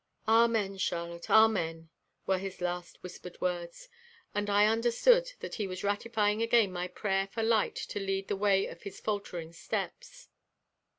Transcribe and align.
"Amen, 0.27 0.77
Charlotte, 0.79 1.29
amen," 1.29 1.91
were 2.25 2.39
his 2.39 2.59
last 2.59 2.97
whispered 3.03 3.39
words 3.39 3.87
and 4.33 4.49
I 4.49 4.65
understood 4.65 5.31
that 5.41 5.53
he 5.53 5.67
was 5.67 5.83
ratifying 5.83 6.41
again 6.41 6.71
my 6.73 6.87
prayer 6.87 7.27
for 7.27 7.43
light 7.43 7.75
to 7.75 7.99
lead 7.99 8.27
the 8.27 8.35
way 8.35 8.65
of 8.65 8.81
his 8.81 8.99
faltering 8.99 9.53
steps. 9.53 10.29